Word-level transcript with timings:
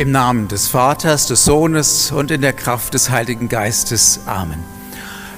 Im 0.00 0.12
Namen 0.12 0.48
des 0.48 0.66
Vaters, 0.66 1.26
des 1.26 1.44
Sohnes 1.44 2.10
und 2.10 2.30
in 2.30 2.40
der 2.40 2.54
Kraft 2.54 2.94
des 2.94 3.10
Heiligen 3.10 3.50
Geistes. 3.50 4.20
Amen. 4.24 4.64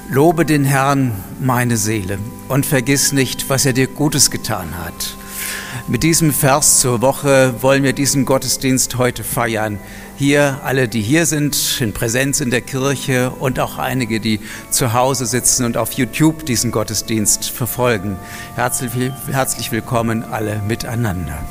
Lobe 0.08 0.46
den 0.46 0.62
Herrn, 0.62 1.16
meine 1.40 1.76
Seele, 1.76 2.20
und 2.46 2.64
vergiss 2.64 3.10
nicht, 3.10 3.50
was 3.50 3.66
er 3.66 3.72
dir 3.72 3.88
Gutes 3.88 4.30
getan 4.30 4.78
hat. 4.78 5.16
Mit 5.88 6.04
diesem 6.04 6.32
Vers 6.32 6.78
zur 6.78 7.00
Woche 7.00 7.54
wollen 7.60 7.82
wir 7.82 7.92
diesen 7.92 8.24
Gottesdienst 8.24 8.98
heute 8.98 9.24
feiern. 9.24 9.80
Hier 10.16 10.60
alle, 10.62 10.86
die 10.86 11.02
hier 11.02 11.26
sind, 11.26 11.80
in 11.80 11.92
Präsenz 11.92 12.40
in 12.40 12.52
der 12.52 12.60
Kirche 12.60 13.30
und 13.30 13.58
auch 13.58 13.78
einige, 13.78 14.20
die 14.20 14.38
zu 14.70 14.92
Hause 14.92 15.26
sitzen 15.26 15.64
und 15.64 15.76
auf 15.76 15.94
YouTube 15.94 16.46
diesen 16.46 16.70
Gottesdienst 16.70 17.50
verfolgen. 17.50 18.16
Herzlich, 18.54 18.92
herzlich 19.26 19.72
willkommen 19.72 20.22
alle 20.22 20.62
miteinander. 20.68 21.42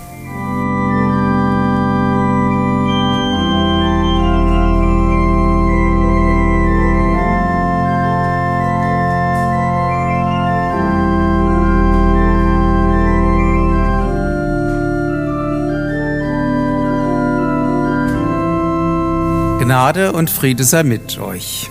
Gnade 19.72 20.12
und 20.12 20.30
Friede 20.30 20.66
sei 20.66 20.84
mit 20.84 21.18
euch. 21.18 21.70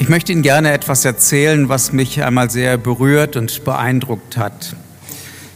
Ich 0.00 0.08
möchte 0.08 0.32
Ihnen 0.32 0.42
gerne 0.42 0.72
etwas 0.72 1.04
erzählen, 1.04 1.68
was 1.68 1.92
mich 1.92 2.20
einmal 2.20 2.50
sehr 2.50 2.78
berührt 2.78 3.36
und 3.36 3.64
beeindruckt 3.64 4.36
hat. 4.36 4.74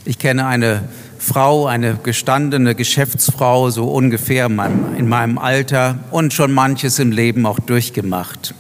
Ich 0.04 0.20
kenne 0.20 0.46
eine 0.46 0.88
Frau, 1.18 1.66
eine 1.66 1.96
gestandene 2.00 2.76
Geschäftsfrau, 2.76 3.70
so 3.70 3.90
ungefähr 3.90 4.46
in 4.46 5.08
meinem 5.08 5.38
Alter 5.38 5.98
und 6.12 6.34
schon 6.34 6.52
manches 6.52 7.00
im 7.00 7.10
Leben 7.10 7.46
auch 7.46 7.58
durchgemacht. 7.58 8.54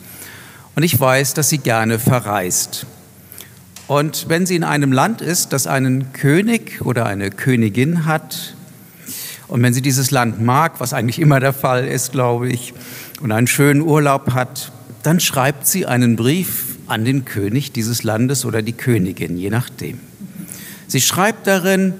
Und 0.74 0.82
ich 0.82 0.98
weiß, 0.98 1.34
dass 1.34 1.48
sie 1.48 1.58
gerne 1.58 2.00
verreist. 2.00 2.86
Und 3.86 4.28
wenn 4.28 4.46
sie 4.46 4.56
in 4.56 4.64
einem 4.64 4.90
Land 4.90 5.20
ist, 5.20 5.52
das 5.52 5.68
einen 5.68 6.12
König 6.12 6.84
oder 6.84 7.06
eine 7.06 7.30
Königin 7.30 8.04
hat, 8.04 8.56
und 9.50 9.62
wenn 9.64 9.74
sie 9.74 9.82
dieses 9.82 10.12
Land 10.12 10.40
mag, 10.40 10.78
was 10.78 10.92
eigentlich 10.92 11.18
immer 11.18 11.40
der 11.40 11.52
Fall 11.52 11.84
ist, 11.86 12.12
glaube 12.12 12.48
ich, 12.48 12.72
und 13.20 13.32
einen 13.32 13.48
schönen 13.48 13.80
Urlaub 13.80 14.32
hat, 14.32 14.70
dann 15.02 15.18
schreibt 15.18 15.66
sie 15.66 15.86
einen 15.86 16.14
Brief 16.14 16.76
an 16.86 17.04
den 17.04 17.24
König 17.24 17.72
dieses 17.72 18.04
Landes 18.04 18.44
oder 18.44 18.62
die 18.62 18.72
Königin, 18.72 19.36
je 19.36 19.50
nachdem. 19.50 19.98
Sie 20.86 21.00
schreibt 21.00 21.48
darin, 21.48 21.94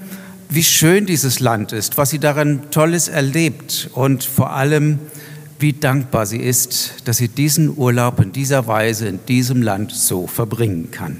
wie 0.49 0.63
schön 0.63 1.05
dieses 1.05 1.41
Land 1.41 1.73
ist, 1.73 1.97
was 1.97 2.09
sie 2.09 2.19
darin 2.19 2.61
Tolles 2.71 3.09
erlebt 3.09 3.89
und 3.93 4.23
vor 4.23 4.51
allem, 4.51 4.99
wie 5.59 5.73
dankbar 5.73 6.25
sie 6.25 6.39
ist, 6.39 6.95
dass 7.05 7.17
sie 7.17 7.27
diesen 7.27 7.77
Urlaub 7.77 8.19
in 8.21 8.31
dieser 8.31 8.67
Weise 8.67 9.07
in 9.07 9.19
diesem 9.25 9.61
Land 9.61 9.91
so 9.91 10.25
verbringen 10.25 10.89
kann. 10.91 11.17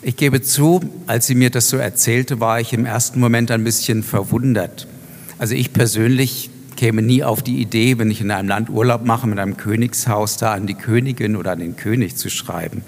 Ich 0.00 0.16
gebe 0.16 0.40
zu, 0.42 0.80
als 1.08 1.26
sie 1.26 1.34
mir 1.34 1.50
das 1.50 1.68
so 1.68 1.76
erzählte, 1.76 2.38
war 2.38 2.60
ich 2.60 2.72
im 2.72 2.86
ersten 2.86 3.18
Moment 3.18 3.50
ein 3.50 3.64
bisschen 3.64 4.04
verwundert. 4.04 4.86
Also 5.38 5.54
ich 5.54 5.72
persönlich 5.72 6.50
käme 6.76 7.02
nie 7.02 7.24
auf 7.24 7.42
die 7.42 7.60
Idee, 7.60 7.98
wenn 7.98 8.08
ich 8.08 8.20
in 8.20 8.30
einem 8.30 8.48
Land 8.48 8.70
Urlaub 8.70 9.04
mache 9.04 9.26
mit 9.26 9.40
einem 9.40 9.56
Königshaus, 9.56 10.36
da 10.36 10.52
an 10.52 10.68
die 10.68 10.74
Königin 10.74 11.34
oder 11.34 11.52
an 11.52 11.58
den 11.58 11.74
König 11.74 12.16
zu 12.16 12.30
schreiben. 12.30 12.82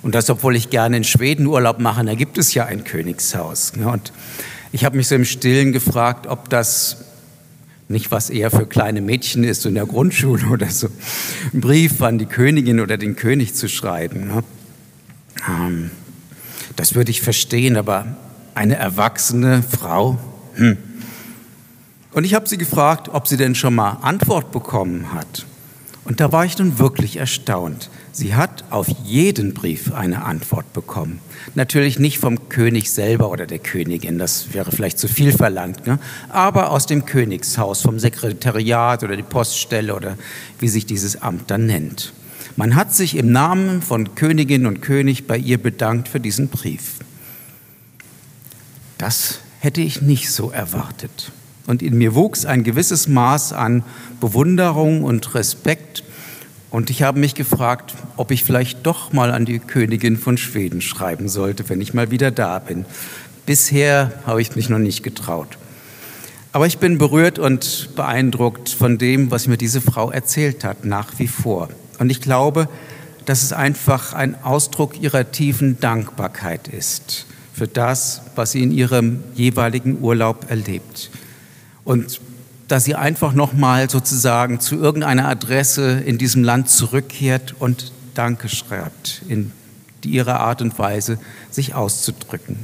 Und 0.00 0.14
das, 0.14 0.30
obwohl 0.30 0.56
ich 0.56 0.70
gerne 0.70 0.96
in 0.96 1.04
Schweden 1.04 1.46
Urlaub 1.46 1.80
mache, 1.80 2.02
da 2.04 2.14
gibt 2.14 2.38
es 2.38 2.54
ja 2.54 2.64
ein 2.64 2.84
Königshaus. 2.84 3.76
Ne? 3.76 3.86
Und 3.88 4.12
ich 4.72 4.86
habe 4.86 4.96
mich 4.96 5.08
so 5.08 5.14
im 5.14 5.26
Stillen 5.26 5.72
gefragt, 5.72 6.26
ob 6.26 6.48
das 6.48 7.04
nicht 7.88 8.10
was 8.10 8.30
eher 8.30 8.50
für 8.50 8.66
kleine 8.66 9.02
Mädchen 9.02 9.44
ist, 9.44 9.66
in 9.66 9.74
der 9.74 9.84
Grundschule 9.84 10.46
oder 10.46 10.70
so, 10.70 10.88
einen 11.52 11.60
Brief 11.60 12.00
an 12.00 12.18
die 12.18 12.26
Königin 12.26 12.80
oder 12.80 12.96
den 12.96 13.16
König 13.16 13.54
zu 13.54 13.68
schreiben. 13.68 14.28
Ne? 14.28 14.44
Ähm, 15.46 15.90
das 16.76 16.94
würde 16.94 17.10
ich 17.10 17.22
verstehen, 17.22 17.76
aber 17.76 18.16
eine 18.54 18.76
erwachsene 18.76 19.62
Frau? 19.62 20.18
Hm. 20.54 20.76
Und 22.12 22.24
ich 22.24 22.34
habe 22.34 22.48
sie 22.48 22.58
gefragt, 22.58 23.08
ob 23.12 23.26
sie 23.26 23.36
denn 23.36 23.54
schon 23.54 23.74
mal 23.74 23.98
Antwort 24.02 24.52
bekommen 24.52 25.12
hat. 25.12 25.46
Und 26.04 26.20
da 26.20 26.32
war 26.32 26.44
ich 26.44 26.58
nun 26.58 26.78
wirklich 26.78 27.16
erstaunt. 27.16 27.88
Sie 28.12 28.34
hat 28.34 28.64
auf 28.70 28.86
jeden 29.04 29.54
Brief 29.54 29.92
eine 29.92 30.24
Antwort 30.24 30.72
bekommen. 30.74 31.18
Natürlich 31.54 31.98
nicht 31.98 32.18
vom 32.18 32.48
König 32.48 32.92
selber 32.92 33.30
oder 33.30 33.46
der 33.46 33.58
Königin, 33.58 34.18
das 34.18 34.52
wäre 34.52 34.70
vielleicht 34.70 34.98
zu 34.98 35.08
viel 35.08 35.32
verlangt, 35.32 35.86
ne? 35.86 35.98
aber 36.28 36.70
aus 36.70 36.86
dem 36.86 37.06
Königshaus, 37.06 37.80
vom 37.80 37.98
Sekretariat 37.98 39.02
oder 39.02 39.16
die 39.16 39.22
Poststelle 39.22 39.94
oder 39.94 40.16
wie 40.58 40.68
sich 40.68 40.84
dieses 40.86 41.20
Amt 41.20 41.50
dann 41.50 41.66
nennt. 41.66 42.12
Man 42.56 42.76
hat 42.76 42.94
sich 42.94 43.16
im 43.16 43.32
Namen 43.32 43.82
von 43.82 44.14
Königin 44.14 44.66
und 44.66 44.80
König 44.80 45.26
bei 45.26 45.36
ihr 45.36 45.58
bedankt 45.58 46.08
für 46.08 46.20
diesen 46.20 46.48
Brief. 46.48 47.00
Das 48.96 49.40
hätte 49.58 49.80
ich 49.80 50.02
nicht 50.02 50.30
so 50.30 50.50
erwartet. 50.50 51.32
Und 51.66 51.82
in 51.82 51.98
mir 51.98 52.14
wuchs 52.14 52.44
ein 52.44 52.62
gewisses 52.62 53.08
Maß 53.08 53.52
an 53.52 53.82
Bewunderung 54.20 55.02
und 55.02 55.34
Respekt. 55.34 56.04
Und 56.70 56.90
ich 56.90 57.02
habe 57.02 57.18
mich 57.18 57.34
gefragt, 57.34 57.94
ob 58.16 58.30
ich 58.30 58.44
vielleicht 58.44 58.86
doch 58.86 59.12
mal 59.12 59.32
an 59.32 59.46
die 59.46 59.58
Königin 59.58 60.16
von 60.16 60.36
Schweden 60.36 60.80
schreiben 60.80 61.28
sollte, 61.28 61.68
wenn 61.68 61.80
ich 61.80 61.92
mal 61.92 62.12
wieder 62.12 62.30
da 62.30 62.60
bin. 62.60 62.84
Bisher 63.46 64.12
habe 64.26 64.42
ich 64.42 64.54
mich 64.54 64.68
noch 64.68 64.78
nicht 64.78 65.02
getraut. 65.02 65.58
Aber 66.52 66.68
ich 66.68 66.78
bin 66.78 66.98
berührt 66.98 67.40
und 67.40 67.90
beeindruckt 67.96 68.68
von 68.68 68.96
dem, 68.96 69.32
was 69.32 69.48
mir 69.48 69.56
diese 69.56 69.80
Frau 69.80 70.12
erzählt 70.12 70.62
hat, 70.62 70.84
nach 70.84 71.18
wie 71.18 71.26
vor. 71.26 71.68
Und 71.98 72.10
ich 72.10 72.20
glaube, 72.20 72.68
dass 73.24 73.42
es 73.42 73.52
einfach 73.52 74.12
ein 74.12 74.42
Ausdruck 74.42 75.00
ihrer 75.00 75.30
tiefen 75.30 75.80
Dankbarkeit 75.80 76.68
ist 76.68 77.26
für 77.54 77.68
das, 77.68 78.22
was 78.34 78.52
sie 78.52 78.62
in 78.62 78.72
ihrem 78.72 79.22
jeweiligen 79.34 80.00
Urlaub 80.02 80.50
erlebt. 80.50 81.10
Und 81.84 82.20
dass 82.68 82.84
sie 82.84 82.94
einfach 82.94 83.32
nochmal 83.32 83.88
sozusagen 83.88 84.58
zu 84.58 84.76
irgendeiner 84.76 85.28
Adresse 85.28 86.00
in 86.04 86.18
diesem 86.18 86.42
Land 86.42 86.68
zurückkehrt 86.68 87.54
und 87.58 87.92
Danke 88.14 88.48
schreibt, 88.48 89.22
in 89.28 89.52
ihrer 90.04 90.40
Art 90.40 90.62
und 90.62 90.78
Weise, 90.78 91.18
sich 91.50 91.74
auszudrücken. 91.74 92.56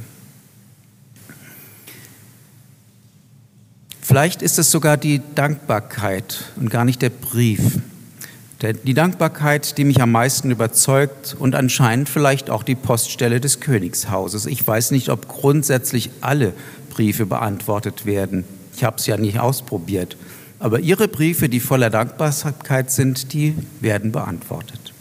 Vielleicht 4.01 4.41
ist 4.41 4.59
es 4.59 4.71
sogar 4.71 4.97
die 4.97 5.21
Dankbarkeit 5.35 6.51
und 6.57 6.69
gar 6.69 6.85
nicht 6.85 7.01
der 7.01 7.09
Brief, 7.09 7.79
die 8.61 8.93
Dankbarkeit, 8.93 9.77
die 9.77 9.83
mich 9.83 10.01
am 10.01 10.11
meisten 10.11 10.51
überzeugt 10.51 11.35
und 11.37 11.55
anscheinend 11.55 12.09
vielleicht 12.09 12.49
auch 12.49 12.63
die 12.63 12.75
Poststelle 12.75 13.41
des 13.41 13.59
Königshauses. 13.59 14.45
Ich 14.45 14.65
weiß 14.65 14.91
nicht, 14.91 15.09
ob 15.09 15.27
grundsätzlich 15.27 16.11
alle 16.21 16.53
Briefe 16.91 17.25
beantwortet 17.25 18.05
werden. 18.05 18.43
Ich 18.75 18.83
habe 18.83 18.97
es 18.97 19.07
ja 19.07 19.17
nicht 19.17 19.39
ausprobiert. 19.39 20.15
Aber 20.59 20.79
Ihre 20.79 21.07
Briefe, 21.07 21.49
die 21.49 21.59
voller 21.59 21.89
Dankbarkeit 21.89 22.91
sind, 22.91 23.33
die 23.33 23.55
werden 23.79 24.11
beantwortet. 24.11 24.93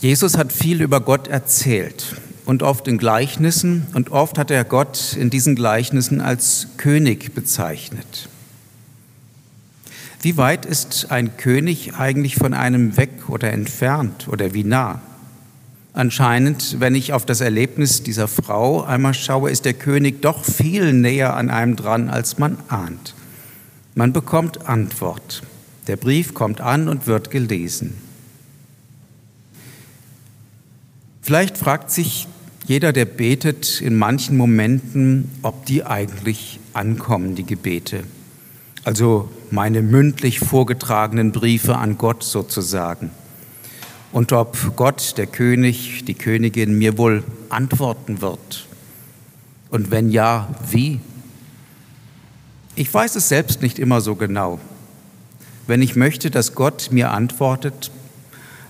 Jesus 0.00 0.38
hat 0.38 0.52
viel 0.52 0.80
über 0.80 1.02
Gott 1.02 1.28
erzählt 1.28 2.16
und 2.46 2.62
oft 2.62 2.88
in 2.88 2.96
Gleichnissen 2.96 3.86
und 3.92 4.10
oft 4.10 4.38
hat 4.38 4.50
er 4.50 4.64
Gott 4.64 5.14
in 5.18 5.28
diesen 5.28 5.54
Gleichnissen 5.54 6.22
als 6.22 6.68
König 6.78 7.34
bezeichnet. 7.34 8.30
Wie 10.22 10.36
weit 10.36 10.66
ist 10.66 11.10
ein 11.10 11.38
König 11.38 11.94
eigentlich 11.94 12.36
von 12.36 12.52
einem 12.52 12.98
weg 12.98 13.28
oder 13.28 13.52
entfernt 13.52 14.28
oder 14.28 14.52
wie 14.52 14.64
nah? 14.64 15.00
Anscheinend, 15.94 16.76
wenn 16.78 16.94
ich 16.94 17.14
auf 17.14 17.24
das 17.24 17.40
Erlebnis 17.40 18.02
dieser 18.02 18.28
Frau 18.28 18.84
einmal 18.84 19.14
schaue, 19.14 19.50
ist 19.50 19.64
der 19.64 19.72
König 19.72 20.20
doch 20.20 20.44
viel 20.44 20.92
näher 20.92 21.34
an 21.34 21.48
einem 21.48 21.74
dran, 21.74 22.10
als 22.10 22.38
man 22.38 22.58
ahnt. 22.68 23.14
Man 23.94 24.12
bekommt 24.12 24.68
Antwort. 24.68 25.42
Der 25.86 25.96
Brief 25.96 26.34
kommt 26.34 26.60
an 26.60 26.88
und 26.88 27.06
wird 27.06 27.30
gelesen. 27.30 27.94
Vielleicht 31.22 31.56
fragt 31.56 31.90
sich 31.90 32.28
jeder, 32.66 32.92
der 32.92 33.06
betet, 33.06 33.80
in 33.80 33.96
manchen 33.96 34.36
Momenten, 34.36 35.30
ob 35.42 35.66
die 35.66 35.84
eigentlich 35.84 36.60
ankommen, 36.72 37.34
die 37.34 37.44
Gebete. 37.44 38.04
Also 38.82 39.28
meine 39.50 39.82
mündlich 39.82 40.40
vorgetragenen 40.40 41.32
Briefe 41.32 41.76
an 41.76 41.98
Gott 41.98 42.22
sozusagen. 42.22 43.10
Und 44.12 44.32
ob 44.32 44.76
Gott, 44.76 45.18
der 45.18 45.26
König, 45.26 46.04
die 46.06 46.14
Königin 46.14 46.78
mir 46.78 46.96
wohl 46.96 47.22
antworten 47.48 48.22
wird. 48.22 48.66
Und 49.70 49.90
wenn 49.90 50.10
ja, 50.10 50.48
wie? 50.70 51.00
Ich 52.74 52.92
weiß 52.92 53.16
es 53.16 53.28
selbst 53.28 53.62
nicht 53.62 53.78
immer 53.78 54.00
so 54.00 54.16
genau. 54.16 54.58
Wenn 55.66 55.82
ich 55.82 55.94
möchte, 55.94 56.30
dass 56.30 56.54
Gott 56.54 56.88
mir 56.90 57.10
antwortet, 57.10 57.90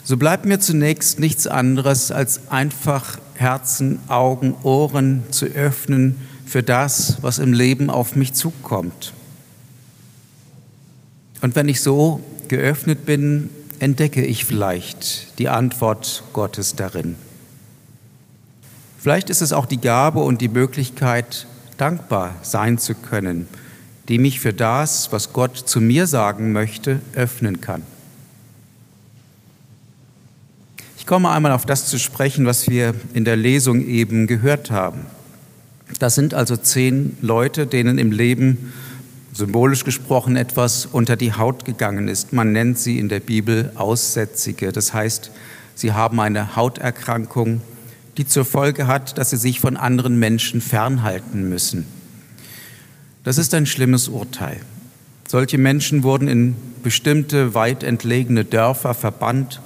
so 0.02 0.16
bleibt 0.16 0.44
mir 0.44 0.58
zunächst 0.58 1.20
nichts 1.20 1.46
anderes, 1.46 2.10
als 2.10 2.50
einfach 2.50 3.18
Herzen, 3.34 4.00
Augen, 4.08 4.54
Ohren 4.62 5.22
zu 5.30 5.46
öffnen 5.46 6.16
für 6.44 6.62
das, 6.62 7.18
was 7.22 7.38
im 7.38 7.52
Leben 7.52 7.88
auf 7.88 8.16
mich 8.16 8.34
zukommt. 8.34 9.14
Und 11.40 11.56
wenn 11.56 11.69
ich 11.69 11.81
so 11.81 12.20
geöffnet 12.48 13.06
bin, 13.06 13.50
entdecke 13.78 14.25
ich 14.25 14.44
vielleicht 14.44 15.38
die 15.38 15.48
Antwort 15.48 16.22
Gottes 16.32 16.76
darin. 16.76 17.16
Vielleicht 18.98 19.31
ist 19.31 19.40
es 19.40 19.52
auch 19.52 19.64
die 19.64 19.81
Gabe 19.81 20.20
und 20.20 20.42
die 20.42 20.48
Möglichkeit, 20.48 21.46
dankbar 21.78 22.34
sein 22.42 22.76
zu 22.76 22.94
können, 22.94 23.48
die 24.08 24.19
mich 24.19 24.40
für 24.40 24.52
das, 24.52 25.10
was 25.12 25.32
Gott 25.32 25.56
zu 25.56 25.81
mir 25.81 26.06
sagen 26.06 26.52
möchte, 26.52 27.00
öffnen 27.14 27.62
kann. 27.62 27.82
Ich 30.98 31.06
komme 31.06 31.31
einmal 31.31 31.52
auf 31.52 31.64
das 31.64 31.87
zu 31.87 31.98
sprechen, 31.98 32.44
was 32.44 32.69
wir 32.69 32.94
in 33.14 33.25
der 33.25 33.37
Lesung 33.37 33.81
eben 33.87 34.26
gehört 34.26 34.70
haben. 34.70 35.06
Das 35.98 36.14
sind 36.14 36.34
also 36.34 36.56
zehn 36.56 37.16
Leute, 37.22 37.66
denen 37.66 37.98
im 37.98 38.12
Leben 38.12 38.72
symbolisch 39.32 39.84
gesprochen 39.84 40.36
etwas 40.36 40.86
unter 40.86 41.16
die 41.16 41.32
Haut 41.32 41.64
gegangen 41.64 42.08
ist. 42.08 42.32
Man 42.32 42.52
nennt 42.52 42.78
sie 42.78 42.98
in 42.98 43.08
der 43.08 43.20
Bibel 43.20 43.72
Aussätzige. 43.76 44.72
Das 44.72 44.92
heißt, 44.92 45.30
sie 45.74 45.92
haben 45.92 46.20
eine 46.20 46.56
Hauterkrankung, 46.56 47.60
die 48.16 48.26
zur 48.26 48.44
Folge 48.44 48.86
hat, 48.86 49.18
dass 49.18 49.30
sie 49.30 49.36
sich 49.36 49.60
von 49.60 49.76
anderen 49.76 50.18
Menschen 50.18 50.60
fernhalten 50.60 51.48
müssen. 51.48 51.86
Das 53.24 53.38
ist 53.38 53.54
ein 53.54 53.66
schlimmes 53.66 54.08
Urteil. 54.08 54.60
Solche 55.28 55.58
Menschen 55.58 56.02
wurden 56.02 56.26
in 56.26 56.56
bestimmte 56.82 57.54
weit 57.54 57.84
entlegene 57.84 58.44
Dörfer 58.44 58.94
verbannt. 58.94 59.60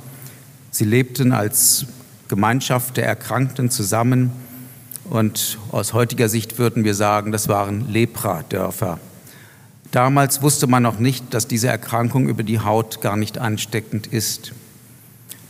Sie 0.71 0.85
lebten 0.85 1.33
als 1.33 1.87
Gemeinschaft 2.29 2.97
der 2.97 3.07
Erkrankten 3.07 3.71
zusammen 3.71 4.33
und 5.09 5.59
aus 5.71 5.93
heutiger 5.93 6.29
Sicht 6.29 6.59
würden 6.59 6.85
wir 6.85 6.95
sagen, 6.95 7.33
das 7.33 7.49
waren 7.49 7.89
Lepra-Dörfer. 7.91 8.99
Damals 9.95 10.43
wusste 10.43 10.67
man 10.67 10.83
noch 10.83 10.99
nicht, 10.99 11.33
dass 11.35 11.47
diese 11.47 11.69
Erkrankung 11.69 12.29
über 12.29 12.43
die 12.43 12.59
Haut 12.59 13.01
gar 13.01 13.17
nicht 13.17 13.39
ansteckend 13.39 14.09
ist. 14.09 14.51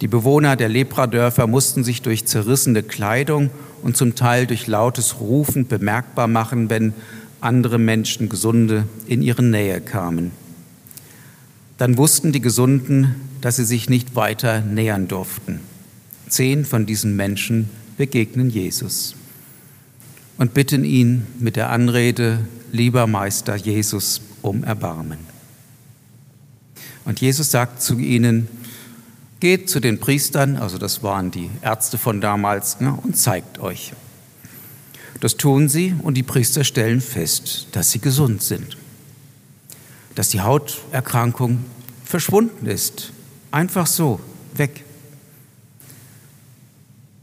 Die 0.02 0.06
Bewohner 0.06 0.54
der 0.54 0.68
Lepradörfer 0.68 1.46
mussten 1.46 1.82
sich 1.82 2.02
durch 2.02 2.26
zerrissene 2.26 2.82
Kleidung 2.82 3.48
und 3.82 3.96
zum 3.96 4.16
Teil 4.16 4.46
durch 4.46 4.66
lautes 4.66 5.18
Rufen 5.18 5.66
bemerkbar 5.66 6.28
machen, 6.28 6.68
wenn 6.68 6.92
andere 7.40 7.78
Menschen, 7.78 8.28
Gesunde, 8.28 8.86
in 9.06 9.22
ihre 9.22 9.42
Nähe 9.42 9.80
kamen. 9.80 10.30
Dann 11.78 11.96
wussten 11.96 12.30
die 12.30 12.42
Gesunden, 12.42 13.14
dass 13.40 13.56
sie 13.56 13.64
sich 13.64 13.88
nicht 13.88 14.14
weiter 14.14 14.60
nähern 14.60 15.08
durften. 15.08 15.60
Zehn 16.28 16.66
von 16.66 16.84
diesen 16.84 17.16
Menschen 17.16 17.70
begegnen 17.96 18.50
Jesus 18.50 19.14
und 20.36 20.52
bitten 20.52 20.84
ihn 20.84 21.26
mit 21.38 21.56
der 21.56 21.70
Anrede, 21.70 22.40
lieber 22.72 23.06
Meister 23.06 23.56
Jesus, 23.56 24.20
um 24.44 24.62
Erbarmen. 24.62 25.18
Und 27.04 27.20
Jesus 27.20 27.50
sagt 27.50 27.82
zu 27.82 27.98
ihnen, 27.98 28.48
geht 29.40 29.68
zu 29.68 29.80
den 29.80 29.98
Priestern, 29.98 30.56
also 30.56 30.78
das 30.78 31.02
waren 31.02 31.30
die 31.30 31.50
Ärzte 31.62 31.98
von 31.98 32.20
damals, 32.20 32.80
ne, 32.80 32.96
und 33.02 33.16
zeigt 33.16 33.58
euch. 33.58 33.92
Das 35.20 35.36
tun 35.36 35.68
sie 35.68 35.94
und 36.02 36.14
die 36.14 36.22
Priester 36.22 36.64
stellen 36.64 37.00
fest, 37.00 37.68
dass 37.72 37.90
sie 37.90 37.98
gesund 38.00 38.42
sind, 38.42 38.76
dass 40.14 40.28
die 40.28 40.40
Hauterkrankung 40.40 41.64
verschwunden 42.04 42.66
ist, 42.66 43.12
einfach 43.50 43.86
so, 43.86 44.20
weg. 44.54 44.84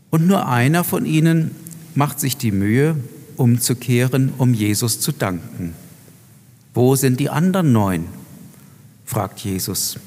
Und 0.10 0.28
nur 0.28 0.48
einer 0.48 0.84
von 0.84 1.06
ihnen 1.06 1.56
macht 1.94 2.20
sich 2.20 2.38
die 2.38 2.52
Mühe, 2.52 2.98
umzukehren, 3.38 4.34
um 4.38 4.54
Jesus 4.54 5.00
zu 5.00 5.12
danken. 5.12 5.74
Wo 6.74 6.96
sind 6.96 7.20
die 7.20 7.30
anderen 7.30 7.74
neun? 7.74 8.08
fragt 9.06 9.40
Jesus. 9.42 10.00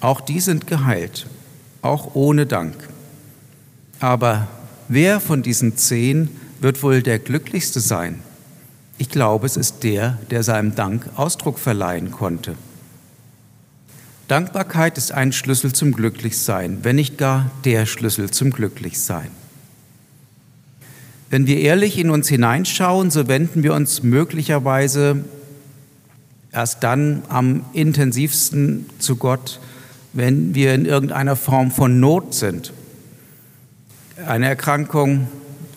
Auch 0.00 0.20
die 0.20 0.40
sind 0.40 0.66
geheilt, 0.66 1.26
auch 1.80 2.14
ohne 2.14 2.46
Dank. 2.46 2.74
Aber 4.00 4.48
wer 4.88 5.20
von 5.20 5.42
diesen 5.42 5.76
zehn 5.76 6.28
wird 6.60 6.82
wohl 6.82 7.02
der 7.02 7.18
glücklichste 7.18 7.80
sein? 7.80 8.20
Ich 8.98 9.10
glaube, 9.10 9.46
es 9.46 9.56
ist 9.56 9.84
der, 9.84 10.18
der 10.30 10.42
seinem 10.42 10.74
Dank 10.74 11.08
Ausdruck 11.16 11.58
verleihen 11.58 12.10
konnte. 12.10 12.56
Dankbarkeit 14.26 14.98
ist 14.98 15.12
ein 15.12 15.32
Schlüssel 15.32 15.72
zum 15.72 15.92
Glücklichsein, 15.92 16.80
wenn 16.82 16.96
nicht 16.96 17.16
gar 17.16 17.50
der 17.64 17.86
Schlüssel 17.86 18.30
zum 18.30 18.50
Glücklichsein. 18.50 19.30
Wenn 21.30 21.46
wir 21.46 21.60
ehrlich 21.60 21.98
in 21.98 22.10
uns 22.10 22.28
hineinschauen, 22.28 23.10
so 23.10 23.28
wenden 23.28 23.62
wir 23.62 23.74
uns 23.74 24.02
möglicherweise 24.02 25.24
erst 26.56 26.82
dann 26.82 27.22
am 27.28 27.66
intensivsten 27.74 28.86
zu 28.98 29.16
Gott, 29.16 29.60
wenn 30.14 30.54
wir 30.54 30.74
in 30.74 30.86
irgendeiner 30.86 31.36
Form 31.36 31.70
von 31.70 32.00
Not 32.00 32.32
sind. 32.32 32.72
Eine 34.26 34.46
Erkrankung, 34.46 35.28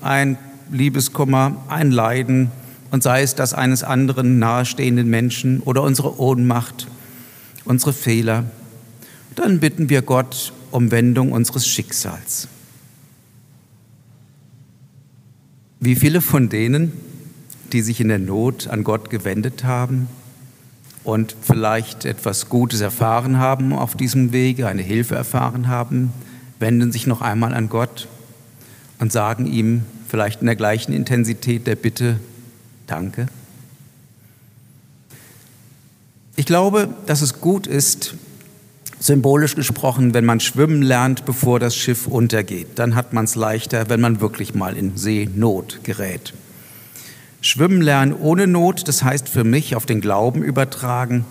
ein 0.01 0.37
Liebeskummer, 0.71 1.57
ein 1.67 1.91
Leiden 1.91 2.49
und 2.91 3.03
sei 3.03 3.21
es 3.21 3.35
das 3.35 3.53
eines 3.53 3.83
anderen 3.83 4.39
nahestehenden 4.39 5.09
Menschen 5.09 5.59
oder 5.59 5.83
unsere 5.83 6.17
Ohnmacht, 6.17 6.87
unsere 7.65 7.91
Fehler, 7.91 8.45
dann 9.35 9.59
bitten 9.59 9.89
wir 9.89 10.01
Gott 10.01 10.53
um 10.71 10.91
Wendung 10.91 11.33
unseres 11.33 11.67
Schicksals. 11.67 12.47
Wie 15.81 15.95
viele 15.95 16.21
von 16.21 16.47
denen, 16.47 16.93
die 17.73 17.81
sich 17.81 17.99
in 17.99 18.07
der 18.07 18.19
Not 18.19 18.67
an 18.67 18.85
Gott 18.85 19.09
gewendet 19.09 19.65
haben, 19.65 20.07
und 21.09 21.35
vielleicht 21.41 22.05
etwas 22.05 22.49
Gutes 22.49 22.81
erfahren 22.81 23.37
haben 23.37 23.73
auf 23.73 23.95
diesem 23.95 24.31
Wege, 24.31 24.67
eine 24.67 24.81
Hilfe 24.81 25.15
erfahren 25.15 25.67
haben, 25.67 26.13
wenden 26.59 26.91
sich 26.91 27.07
noch 27.07 27.21
einmal 27.21 27.53
an 27.53 27.69
Gott 27.69 28.07
und 28.99 29.11
sagen 29.11 29.45
ihm 29.45 29.83
vielleicht 30.07 30.41
in 30.41 30.47
der 30.47 30.55
gleichen 30.55 30.93
Intensität 30.93 31.67
der 31.67 31.75
Bitte, 31.75 32.19
danke. 32.87 33.27
Ich 36.35 36.45
glaube, 36.45 36.89
dass 37.05 37.21
es 37.21 37.41
gut 37.41 37.67
ist, 37.67 38.15
symbolisch 38.99 39.55
gesprochen, 39.55 40.13
wenn 40.13 40.25
man 40.25 40.39
schwimmen 40.39 40.81
lernt, 40.81 41.25
bevor 41.25 41.59
das 41.59 41.75
Schiff 41.75 42.07
untergeht. 42.07 42.67
Dann 42.75 42.95
hat 42.95 43.13
man 43.13 43.25
es 43.25 43.35
leichter, 43.35 43.89
wenn 43.89 44.01
man 44.01 44.21
wirklich 44.21 44.53
mal 44.53 44.77
in 44.77 44.97
Seenot 44.97 45.79
gerät. 45.83 46.33
Schwimmen 47.41 47.81
lernen 47.81 48.13
ohne 48.13 48.47
Not, 48.47 48.87
das 48.87 49.03
heißt 49.03 49.29
für 49.29 49.43
mich 49.43 49.75
auf 49.75 49.85
den 49.85 50.01
Glauben 50.01 50.43
übertragen, 50.43 51.25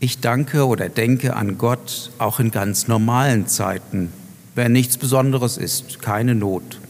ich 0.00 0.20
danke 0.20 0.66
oder 0.66 0.88
denke 0.88 1.34
an 1.34 1.58
Gott 1.58 2.12
auch 2.18 2.40
in 2.40 2.50
ganz 2.50 2.88
normalen 2.88 3.46
Zeiten, 3.46 4.12
wenn 4.54 4.72
nichts 4.72 4.96
Besonderes 4.96 5.58
ist, 5.58 6.00
keine 6.00 6.34
Not. 6.34 6.80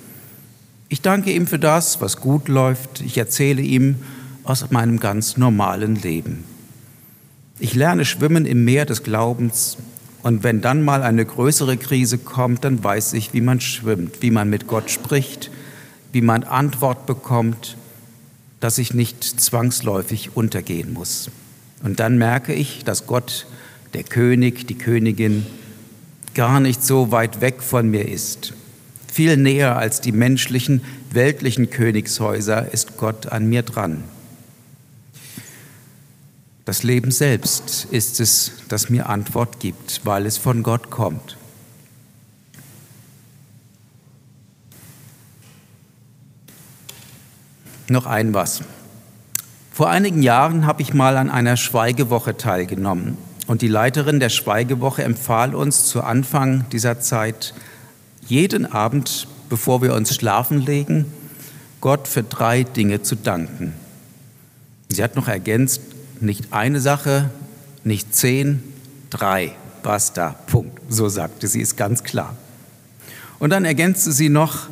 Ich 0.91 1.03
danke 1.03 1.33
ihm 1.33 1.47
für 1.47 1.59
das, 1.59 2.01
was 2.01 2.19
gut 2.19 2.49
läuft. 2.49 3.01
Ich 3.01 3.19
erzähle 3.19 3.61
ihm 3.61 3.97
aus 4.45 4.71
meinem 4.71 5.01
ganz 5.01 5.37
normalen 5.37 5.97
Leben. 5.97 6.45
Ich 7.59 7.75
lerne 7.75 8.05
schwimmen 8.05 8.47
im 8.47 8.65
Meer 8.65 8.87
des 8.87 9.03
Glaubens 9.03 9.79
und 10.23 10.45
wenn 10.45 10.61
dann 10.61 10.83
mal 10.83 11.03
eine 11.03 11.25
größere 11.25 11.77
Krise 11.77 12.19
kommt, 12.19 12.65
dann 12.65 12.83
weiß 12.85 13.15
ich, 13.15 13.35
wie 13.35 13.41
man 13.41 13.61
schwimmt, 13.61 14.23
wie 14.23 14.31
man 14.31 14.49
mit 14.49 14.67
Gott 14.67 14.91
spricht, 14.91 15.51
wie 16.13 16.23
man 16.23 16.45
Antwort 16.45 17.07
bekommt, 17.07 17.77
dass 18.61 18.79
ich 18.79 18.95
nicht 18.95 19.23
zwangsläufig 19.23 20.37
untergehen 20.37 20.93
muss. 20.93 21.31
Und 21.83 22.01
dann 22.01 22.19
merke 22.19 22.53
ich, 22.53 22.85
dass 22.85 23.07
Gott, 23.07 23.47
der 23.95 24.03
König, 24.03 24.67
die 24.67 24.77
Königin, 24.77 25.47
gar 26.35 26.61
nicht 26.61 26.83
so 26.83 27.11
weit 27.11 27.41
weg 27.41 27.63
von 27.63 27.91
mir 27.91 28.09
ist. 28.09 28.53
Viel 29.13 29.37
näher 29.37 29.77
als 29.77 30.01
die 30.01 30.13
menschlichen, 30.13 30.83
weltlichen 31.11 31.71
Königshäuser 31.71 32.73
ist 32.73 32.97
Gott 32.97 33.27
an 33.27 33.49
mir 33.49 33.63
dran. 33.63 34.05
Das 36.65 36.83
Leben 36.83 37.11
selbst 37.11 37.87
ist 37.91 38.21
es, 38.21 38.53
das 38.69 38.91
mir 38.91 39.09
Antwort 39.09 39.59
gibt, 39.59 40.03
weil 40.05 40.27
es 40.27 40.37
von 40.37 40.63
Gott 40.63 40.91
kommt. 40.91 41.39
Noch 47.89 48.07
ein 48.07 48.35
was. 48.35 48.63
Vor 49.73 49.89
einigen 49.89 50.23
Jahren 50.23 50.67
habe 50.67 50.83
ich 50.83 50.93
mal 50.93 51.17
an 51.17 51.31
einer 51.31 51.57
Schweigewoche 51.57 52.37
teilgenommen 52.37 53.17
und 53.47 53.63
die 53.63 53.69
Leiterin 53.69 54.21
der 54.21 54.29
Schweigewoche 54.29 55.03
empfahl 55.05 55.55
uns 55.55 55.87
zu 55.87 56.03
Anfang 56.03 56.69
dieser 56.71 57.01
Zeit, 57.01 57.55
jeden 58.27 58.71
Abend, 58.71 59.27
bevor 59.49 59.81
wir 59.81 59.95
uns 59.95 60.15
schlafen 60.15 60.61
legen, 60.61 61.07
Gott 61.81 62.09
für 62.09 62.23
drei 62.23 62.65
Dinge 62.65 63.03
zu 63.03 63.15
danken. 63.15 63.73
Sie 64.89 65.03
hat 65.03 65.17
noch 65.17 65.29
ergänzt, 65.29 65.81
nicht 66.21 66.53
eine 66.53 66.81
Sache, 66.81 67.31
nicht 67.85 68.15
zehn, 68.15 68.63
drei, 69.09 69.53
basta, 69.83 70.35
Punkt. 70.49 70.79
So 70.91 71.09
sagte 71.09 71.47
sie 71.47 71.63
es 71.63 71.77
ganz 71.77 72.03
klar. 72.03 72.37
Und 73.39 73.51
dann 73.51 73.65
ergänzte 73.65 74.13
sie 74.13 74.29
noch, 74.29 74.69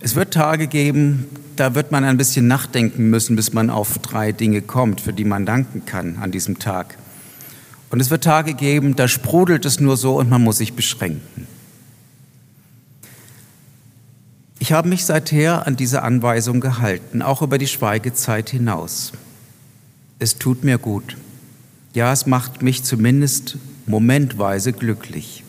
es 0.00 0.14
wird 0.14 0.34
Tage 0.34 0.66
geben, 0.66 1.26
da 1.60 1.74
wird 1.74 1.92
man 1.92 2.04
ein 2.04 2.16
bisschen 2.16 2.46
nachdenken 2.48 3.10
müssen, 3.10 3.36
bis 3.36 3.52
man 3.52 3.68
auf 3.68 3.98
drei 3.98 4.32
Dinge 4.32 4.62
kommt, 4.62 5.02
für 5.02 5.12
die 5.12 5.26
man 5.26 5.44
danken 5.44 5.84
kann 5.84 6.16
an 6.16 6.30
diesem 6.30 6.58
Tag. 6.58 6.96
Und 7.90 8.00
es 8.00 8.08
wird 8.08 8.24
Tage 8.24 8.54
geben, 8.54 8.96
da 8.96 9.08
sprudelt 9.08 9.66
es 9.66 9.78
nur 9.78 9.98
so 9.98 10.18
und 10.18 10.30
man 10.30 10.42
muss 10.42 10.56
sich 10.56 10.72
beschränken. 10.72 11.46
Ich 14.58 14.72
habe 14.72 14.88
mich 14.88 15.04
seither 15.04 15.66
an 15.66 15.76
diese 15.76 16.02
Anweisung 16.02 16.60
gehalten, 16.60 17.20
auch 17.20 17.42
über 17.42 17.58
die 17.58 17.66
Schweigezeit 17.66 18.48
hinaus. 18.48 19.12
Es 20.18 20.38
tut 20.38 20.64
mir 20.64 20.78
gut. 20.78 21.18
Ja, 21.92 22.10
es 22.10 22.24
macht 22.24 22.62
mich 22.62 22.84
zumindest 22.84 23.58
momentweise 23.86 24.72
glücklich. 24.72 25.44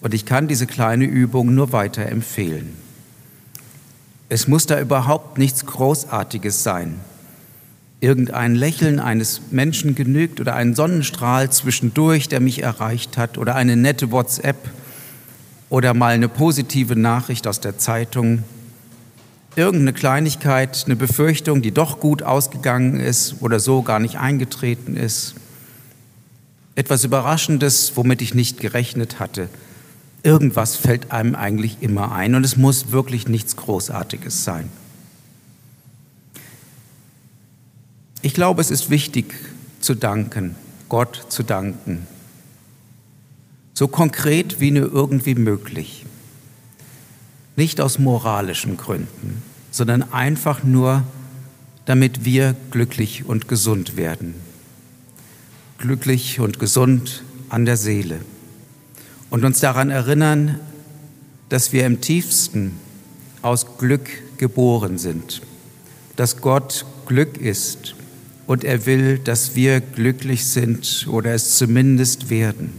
Und 0.00 0.14
ich 0.14 0.24
kann 0.24 0.48
diese 0.48 0.66
kleine 0.66 1.04
Übung 1.04 1.54
nur 1.54 1.72
weiter 1.72 2.06
empfehlen. 2.06 2.83
Es 4.28 4.48
muss 4.48 4.66
da 4.66 4.80
überhaupt 4.80 5.38
nichts 5.38 5.66
Großartiges 5.66 6.62
sein. 6.62 7.00
Irgendein 8.00 8.54
Lächeln 8.54 9.00
eines 9.00 9.40
Menschen 9.50 9.94
genügt 9.94 10.40
oder 10.40 10.54
ein 10.54 10.74
Sonnenstrahl 10.74 11.50
zwischendurch, 11.50 12.28
der 12.28 12.40
mich 12.40 12.62
erreicht 12.62 13.16
hat 13.16 13.38
oder 13.38 13.54
eine 13.54 13.76
nette 13.76 14.10
WhatsApp 14.10 14.56
oder 15.70 15.94
mal 15.94 16.14
eine 16.14 16.28
positive 16.28 16.96
Nachricht 16.96 17.46
aus 17.46 17.60
der 17.60 17.78
Zeitung. 17.78 18.44
Irgendeine 19.56 19.92
Kleinigkeit, 19.92 20.82
eine 20.86 20.96
Befürchtung, 20.96 21.62
die 21.62 21.72
doch 21.72 22.00
gut 22.00 22.22
ausgegangen 22.22 23.00
ist 23.00 23.36
oder 23.40 23.60
so 23.60 23.82
gar 23.82 24.00
nicht 24.00 24.16
eingetreten 24.16 24.96
ist. 24.96 25.34
Etwas 26.74 27.04
Überraschendes, 27.04 27.92
womit 27.94 28.20
ich 28.20 28.34
nicht 28.34 28.58
gerechnet 28.58 29.20
hatte. 29.20 29.48
Irgendwas 30.24 30.74
fällt 30.74 31.12
einem 31.12 31.34
eigentlich 31.34 31.82
immer 31.82 32.12
ein 32.12 32.34
und 32.34 32.44
es 32.44 32.56
muss 32.56 32.90
wirklich 32.90 33.28
nichts 33.28 33.56
Großartiges 33.56 34.42
sein. 34.42 34.70
Ich 38.22 38.32
glaube, 38.32 38.62
es 38.62 38.70
ist 38.70 38.88
wichtig 38.88 39.34
zu 39.80 39.94
danken, 39.94 40.56
Gott 40.88 41.26
zu 41.28 41.42
danken. 41.42 42.06
So 43.74 43.86
konkret 43.86 44.60
wie 44.60 44.70
nur 44.70 44.90
irgendwie 44.90 45.34
möglich. 45.34 46.06
Nicht 47.54 47.82
aus 47.82 47.98
moralischen 47.98 48.78
Gründen, 48.78 49.42
sondern 49.70 50.10
einfach 50.10 50.62
nur, 50.62 51.04
damit 51.84 52.24
wir 52.24 52.56
glücklich 52.70 53.26
und 53.26 53.46
gesund 53.46 53.98
werden. 53.98 54.34
Glücklich 55.76 56.40
und 56.40 56.58
gesund 56.58 57.24
an 57.50 57.66
der 57.66 57.76
Seele 57.76 58.20
und 59.30 59.44
uns 59.44 59.60
daran 59.60 59.90
erinnern, 59.90 60.60
dass 61.48 61.72
wir 61.72 61.86
im 61.86 62.00
tiefsten 62.00 62.78
aus 63.42 63.78
Glück 63.78 64.38
geboren 64.38 64.98
sind, 64.98 65.42
dass 66.16 66.38
Gott 66.38 66.86
Glück 67.06 67.36
ist 67.36 67.94
und 68.46 68.64
er 68.64 68.86
will, 68.86 69.18
dass 69.18 69.54
wir 69.54 69.80
glücklich 69.80 70.46
sind 70.46 71.06
oder 71.10 71.34
es 71.34 71.56
zumindest 71.56 72.30
werden. 72.30 72.72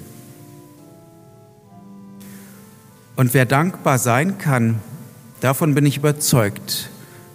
Und 3.16 3.34
wer 3.34 3.46
dankbar 3.46 3.98
sein 3.98 4.38
kann, 4.38 4.80
davon 5.40 5.74
bin 5.74 5.86
ich 5.86 5.98
überzeugt, 5.98 6.90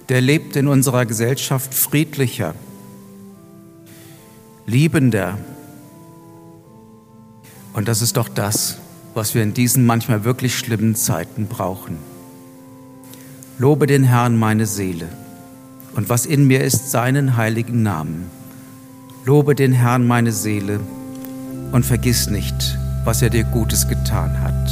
der 0.08 0.20
lebt 0.20 0.56
in 0.56 0.68
unserer 0.68 1.06
Gesellschaft 1.06 1.72
friedlicher, 1.72 2.54
liebender. 4.66 5.38
Und 7.72 7.88
das 7.88 8.02
ist 8.02 8.16
doch 8.16 8.28
das, 8.28 8.78
was 9.14 9.34
wir 9.34 9.42
in 9.42 9.54
diesen 9.54 9.86
manchmal 9.86 10.24
wirklich 10.24 10.56
schlimmen 10.58 10.94
Zeiten 10.94 11.46
brauchen. 11.46 11.98
Lobe 13.58 13.86
den 13.86 14.04
Herrn 14.04 14.38
meine 14.38 14.66
Seele 14.66 15.08
und 15.94 16.08
was 16.08 16.26
in 16.26 16.46
mir 16.46 16.62
ist, 16.62 16.90
seinen 16.90 17.36
heiligen 17.36 17.82
Namen. 17.82 18.30
Lobe 19.24 19.54
den 19.54 19.72
Herrn 19.72 20.06
meine 20.06 20.32
Seele 20.32 20.80
und 21.72 21.84
vergiss 21.84 22.30
nicht, 22.30 22.78
was 23.04 23.22
er 23.22 23.30
dir 23.30 23.44
Gutes 23.44 23.86
getan 23.86 24.40
hat. 24.40 24.70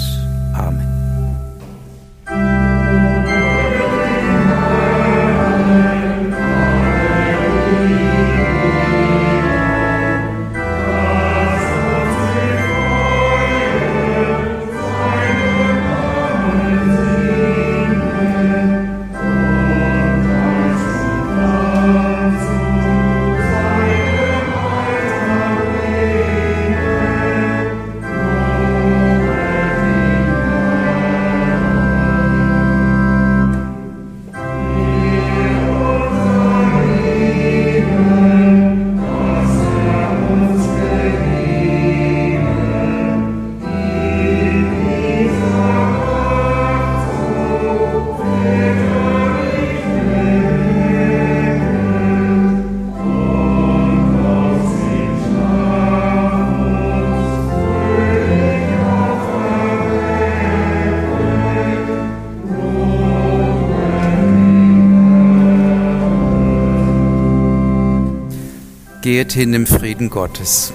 Geht 69.11 69.33
hin 69.33 69.55
im 69.55 69.67
Frieden 69.67 70.11
Gottes. 70.11 70.75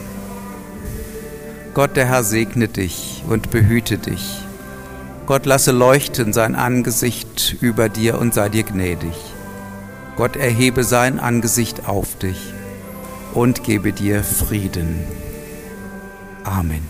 Gott 1.76 1.96
der 1.96 2.08
Herr 2.08 2.24
segne 2.24 2.68
dich 2.68 3.24
und 3.30 3.52
behüte 3.52 4.00
dich. 4.00 4.40
Gott 5.28 5.46
lasse 5.46 5.72
leuchten 5.72 6.34
sein 6.34 6.56
Angesicht 6.56 7.58
über 7.62 7.90
dir 7.90 8.18
und 8.18 8.34
sei 8.34 8.50
dir 8.50 8.64
gnädig. 8.64 9.14
Gott 10.16 10.36
erhebe 10.36 10.84
sein 10.84 11.20
Angesicht 11.20 11.88
auf 11.88 12.18
dich 12.18 12.40
und 13.36 13.64
gebe 13.64 13.94
dir 13.94 14.24
Frieden. 14.24 15.04
Amen. 16.44 16.90